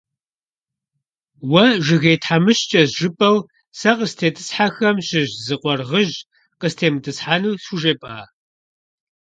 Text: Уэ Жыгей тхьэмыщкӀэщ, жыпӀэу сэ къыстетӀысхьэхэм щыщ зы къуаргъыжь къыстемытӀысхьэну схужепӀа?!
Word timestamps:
Уэ 1.51 1.65
Жыгей 1.85 2.17
тхьэмыщкӀэщ, 2.21 2.89
жыпӀэу 2.99 3.37
сэ 3.79 3.91
къыстетӀысхьэхэм 3.97 4.97
щыщ 5.07 5.29
зы 5.45 5.55
къуаргъыжь 5.61 6.17
къыстемытӀысхьэну 6.59 7.57
схужепӀа?! 7.63 8.13